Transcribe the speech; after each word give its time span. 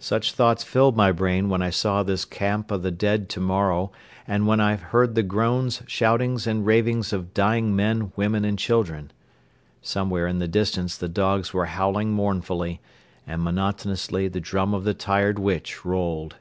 Such 0.00 0.32
thoughts 0.32 0.64
filled 0.64 0.96
my 0.96 1.12
brain 1.12 1.48
when 1.48 1.62
I 1.62 1.70
saw 1.70 2.02
this 2.02 2.24
camp 2.24 2.72
of 2.72 2.82
the 2.82 2.90
dead 2.90 3.28
tomorrow 3.28 3.92
and 4.26 4.44
when 4.48 4.58
I 4.58 4.74
heard 4.74 5.14
the 5.14 5.22
groans, 5.22 5.80
shoutings 5.86 6.44
and 6.44 6.66
raving 6.66 7.04
of 7.12 7.32
dying 7.32 7.76
men, 7.76 8.10
women 8.16 8.44
and 8.44 8.58
children. 8.58 9.12
Somewhere 9.80 10.26
in 10.26 10.40
the 10.40 10.48
distance 10.48 10.96
the 10.98 11.06
dogs 11.08 11.54
were 11.54 11.66
howling 11.66 12.10
mournfully, 12.12 12.80
and 13.28 13.42
monotonously 13.42 14.26
the 14.26 14.40
drum 14.40 14.74
of 14.74 14.82
the 14.82 14.92
tired 14.92 15.38
witch 15.38 15.84
rolled. 15.84 16.34